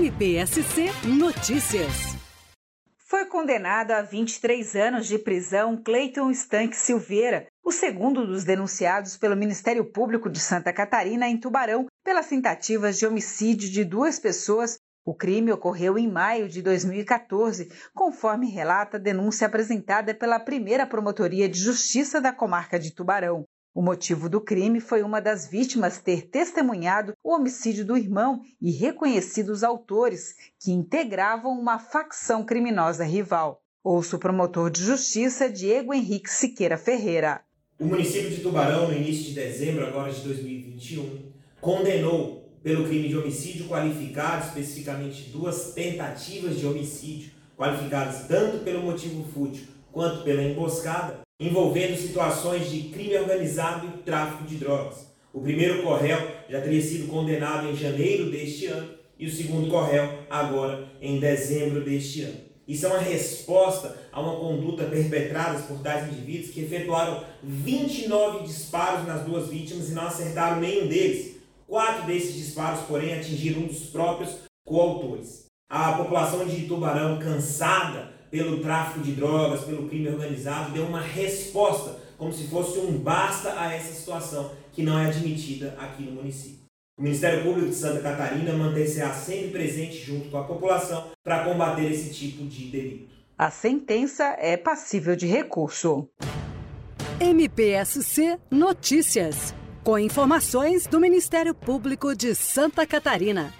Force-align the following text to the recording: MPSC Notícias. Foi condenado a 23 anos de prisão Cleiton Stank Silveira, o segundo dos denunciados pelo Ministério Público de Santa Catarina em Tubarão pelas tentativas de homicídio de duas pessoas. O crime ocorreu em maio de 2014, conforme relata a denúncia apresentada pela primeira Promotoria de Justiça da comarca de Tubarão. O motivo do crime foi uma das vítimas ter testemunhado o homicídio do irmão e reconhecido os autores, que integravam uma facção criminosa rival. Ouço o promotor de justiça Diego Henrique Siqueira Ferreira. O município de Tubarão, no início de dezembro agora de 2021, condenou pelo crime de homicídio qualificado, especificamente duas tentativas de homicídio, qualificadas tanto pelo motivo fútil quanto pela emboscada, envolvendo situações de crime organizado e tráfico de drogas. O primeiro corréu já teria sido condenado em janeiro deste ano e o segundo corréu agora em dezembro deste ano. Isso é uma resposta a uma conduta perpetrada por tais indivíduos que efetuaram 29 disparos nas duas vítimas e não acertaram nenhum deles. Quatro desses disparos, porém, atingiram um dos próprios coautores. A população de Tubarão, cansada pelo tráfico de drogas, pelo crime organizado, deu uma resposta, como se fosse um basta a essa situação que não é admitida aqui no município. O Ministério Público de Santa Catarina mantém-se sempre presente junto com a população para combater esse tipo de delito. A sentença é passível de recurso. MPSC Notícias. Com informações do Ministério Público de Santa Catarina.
MPSC 0.00 0.86
Notícias. 1.18 2.16
Foi 2.96 3.26
condenado 3.26 3.90
a 3.90 4.00
23 4.00 4.74
anos 4.74 5.06
de 5.06 5.18
prisão 5.18 5.76
Cleiton 5.76 6.30
Stank 6.30 6.74
Silveira, 6.74 7.46
o 7.62 7.70
segundo 7.70 8.26
dos 8.26 8.42
denunciados 8.42 9.18
pelo 9.18 9.36
Ministério 9.36 9.84
Público 9.84 10.30
de 10.30 10.40
Santa 10.40 10.72
Catarina 10.72 11.28
em 11.28 11.36
Tubarão 11.36 11.84
pelas 12.02 12.28
tentativas 12.28 12.98
de 12.98 13.06
homicídio 13.06 13.70
de 13.70 13.84
duas 13.84 14.18
pessoas. 14.18 14.78
O 15.04 15.14
crime 15.14 15.52
ocorreu 15.52 15.98
em 15.98 16.10
maio 16.10 16.48
de 16.48 16.62
2014, 16.62 17.70
conforme 17.94 18.50
relata 18.50 18.96
a 18.96 19.00
denúncia 19.00 19.46
apresentada 19.46 20.14
pela 20.14 20.40
primeira 20.40 20.86
Promotoria 20.86 21.46
de 21.46 21.58
Justiça 21.58 22.22
da 22.22 22.32
comarca 22.32 22.78
de 22.78 22.94
Tubarão. 22.94 23.44
O 23.72 23.80
motivo 23.80 24.28
do 24.28 24.40
crime 24.40 24.80
foi 24.80 25.02
uma 25.02 25.20
das 25.20 25.46
vítimas 25.46 25.98
ter 25.98 26.28
testemunhado 26.28 27.12
o 27.22 27.32
homicídio 27.32 27.84
do 27.84 27.96
irmão 27.96 28.42
e 28.60 28.72
reconhecido 28.72 29.50
os 29.50 29.62
autores, 29.62 30.34
que 30.58 30.72
integravam 30.72 31.52
uma 31.52 31.78
facção 31.78 32.44
criminosa 32.44 33.04
rival. 33.04 33.62
Ouço 33.82 34.16
o 34.16 34.18
promotor 34.18 34.70
de 34.70 34.82
justiça 34.82 35.48
Diego 35.48 35.94
Henrique 35.94 36.28
Siqueira 36.28 36.76
Ferreira. 36.76 37.42
O 37.78 37.86
município 37.86 38.28
de 38.28 38.42
Tubarão, 38.42 38.88
no 38.88 38.94
início 38.94 39.26
de 39.26 39.34
dezembro 39.34 39.86
agora 39.86 40.12
de 40.12 40.20
2021, 40.20 41.32
condenou 41.60 42.50
pelo 42.64 42.84
crime 42.86 43.08
de 43.08 43.16
homicídio 43.16 43.68
qualificado, 43.68 44.48
especificamente 44.48 45.30
duas 45.30 45.72
tentativas 45.72 46.58
de 46.58 46.66
homicídio, 46.66 47.30
qualificadas 47.56 48.26
tanto 48.26 48.64
pelo 48.64 48.82
motivo 48.82 49.24
fútil 49.32 49.64
quanto 49.92 50.24
pela 50.24 50.42
emboscada, 50.42 51.20
envolvendo 51.40 51.96
situações 51.96 52.70
de 52.70 52.82
crime 52.90 53.16
organizado 53.16 53.86
e 53.86 54.02
tráfico 54.02 54.44
de 54.44 54.56
drogas. 54.56 55.10
O 55.32 55.40
primeiro 55.40 55.82
corréu 55.82 56.18
já 56.50 56.60
teria 56.60 56.82
sido 56.82 57.08
condenado 57.08 57.66
em 57.68 57.74
janeiro 57.74 58.30
deste 58.30 58.66
ano 58.66 58.90
e 59.18 59.26
o 59.26 59.32
segundo 59.32 59.70
corréu 59.70 60.06
agora 60.28 60.86
em 61.00 61.18
dezembro 61.18 61.82
deste 61.82 62.22
ano. 62.22 62.50
Isso 62.68 62.86
é 62.86 62.88
uma 62.90 62.98
resposta 62.98 63.96
a 64.12 64.20
uma 64.20 64.36
conduta 64.36 64.84
perpetrada 64.84 65.60
por 65.62 65.78
tais 65.78 66.12
indivíduos 66.12 66.50
que 66.50 66.60
efetuaram 66.60 67.24
29 67.42 68.44
disparos 68.44 69.06
nas 69.06 69.24
duas 69.24 69.48
vítimas 69.48 69.88
e 69.88 69.92
não 69.92 70.06
acertaram 70.06 70.60
nenhum 70.60 70.86
deles. 70.86 71.36
Quatro 71.66 72.06
desses 72.06 72.34
disparos, 72.34 72.82
porém, 72.82 73.14
atingiram 73.14 73.62
um 73.62 73.66
dos 73.66 73.84
próprios 73.86 74.36
coautores. 74.64 75.46
A 75.68 75.92
população 75.92 76.46
de 76.46 76.66
Tubarão, 76.66 77.18
cansada 77.18 78.19
pelo 78.30 78.60
tráfico 78.60 79.00
de 79.00 79.12
drogas, 79.12 79.64
pelo 79.64 79.88
crime 79.88 80.08
organizado, 80.08 80.72
deu 80.72 80.84
uma 80.84 81.00
resposta, 81.00 81.98
como 82.16 82.32
se 82.32 82.46
fosse 82.48 82.78
um 82.78 82.98
basta 82.98 83.58
a 83.60 83.72
essa 83.72 83.92
situação 83.92 84.52
que 84.72 84.82
não 84.82 84.98
é 84.98 85.06
admitida 85.06 85.76
aqui 85.78 86.02
no 86.04 86.12
município. 86.12 86.60
O 86.96 87.02
Ministério 87.02 87.42
Público 87.42 87.70
de 87.70 87.74
Santa 87.74 88.00
Catarina 88.00 88.52
mantém-se 88.52 89.00
sempre 89.14 89.48
presente 89.48 89.96
junto 89.96 90.28
com 90.28 90.36
a 90.36 90.44
população 90.44 91.10
para 91.24 91.44
combater 91.44 91.90
esse 91.90 92.12
tipo 92.12 92.44
de 92.44 92.66
delito. 92.66 93.08
A 93.38 93.50
sentença 93.50 94.36
é 94.38 94.54
passível 94.56 95.16
de 95.16 95.26
recurso. 95.26 96.06
MPSC 97.18 98.38
Notícias. 98.50 99.54
Com 99.82 99.98
informações 99.98 100.86
do 100.86 101.00
Ministério 101.00 101.54
Público 101.54 102.14
de 102.14 102.34
Santa 102.34 102.86
Catarina. 102.86 103.59